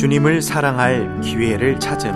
[0.00, 2.14] 주님을 사랑할 기회를 찾음.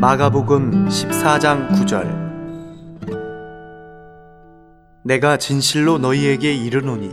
[0.00, 2.26] 마가복음 14장 9절
[5.04, 7.10] 내가 진실로 너희에게 이르노니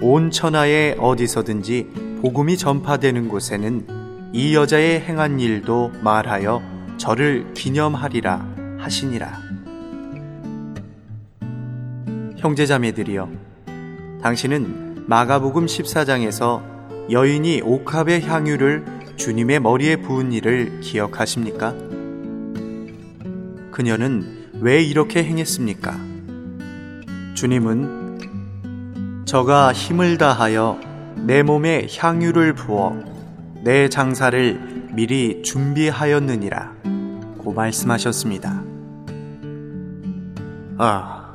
[0.00, 6.62] 온 천하에 어디서든지 복음이 전파되는 곳에는 이 여자의 행한 일도 말하여
[6.96, 8.46] 저를 기념하리라
[8.78, 9.32] 하시니라
[12.36, 13.49] 형제자매들이여
[14.22, 16.62] 당신은 마가복음 14장에서
[17.10, 18.84] 여인이 옥합의 향유를
[19.16, 21.74] 주님의 머리에 부은 일을 기억하십니까?
[23.70, 25.98] 그녀는 왜 이렇게 행했습니까?
[27.34, 30.78] 주님은 저가 힘을 다하여
[31.16, 33.02] 내 몸에 향유를 부어
[33.64, 36.74] 내 장사를 미리 준비하였느니라
[37.38, 38.62] 고 말씀하셨습니다.
[40.76, 41.32] 아,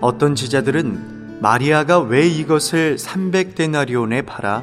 [0.00, 4.62] 어떤 지자들은 마리아가 왜 이것을 300데나리온에 팔아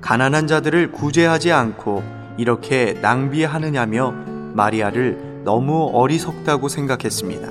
[0.00, 2.02] 가난한 자들을 구제하지 않고
[2.36, 4.12] 이렇게 낭비하느냐며
[4.54, 7.48] 마리아를 너무 어리석다고 생각했습니다.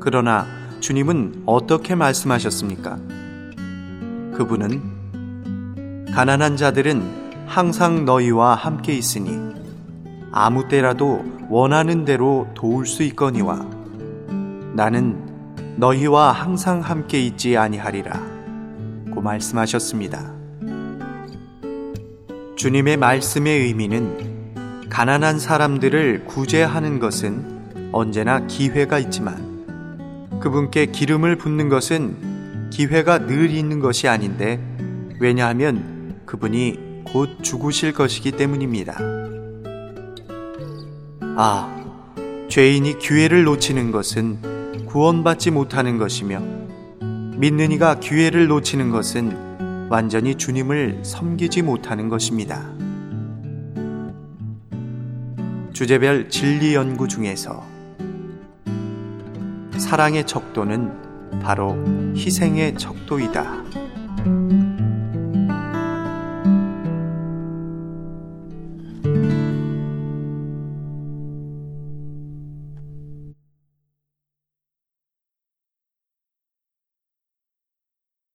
[0.00, 0.46] 그러나
[0.80, 2.98] 주님은 어떻게 말씀하셨습니까?
[4.34, 9.54] 그분은 가난한 자들은 항상 너희와 함께 있으니
[10.32, 13.66] 아무 때라도 원하는 대로 도울 수 있거니와
[14.74, 15.25] 나는
[15.76, 18.18] 너희와 항상 함께 있지 아니하리라
[19.12, 20.34] 고 말씀하셨습니다.
[22.56, 33.26] 주님의 말씀의 의미는 가난한 사람들을 구제하는 것은 언제나 기회가 있지만 그분께 기름을 붓는 것은 기회가
[33.26, 34.58] 늘 있는 것이 아닌데
[35.20, 38.96] 왜냐하면 그분이 곧 죽으실 것이기 때문입니다.
[41.36, 41.76] 아,
[42.48, 46.40] 죄인이 기회를 놓치는 것은 구원받지 못하는 것이며
[47.36, 52.70] 믿는 이가 기회를 놓치는 것은 완전히 주님을 섬기지 못하는 것입니다.
[55.72, 57.62] 주제별 진리 연구 중에서
[59.78, 61.76] 사랑의 척도는 바로
[62.16, 63.64] 희생의 척도이다.